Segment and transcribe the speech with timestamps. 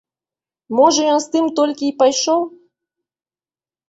[0.77, 2.41] Можа, ён з тым толькі й пайшоў.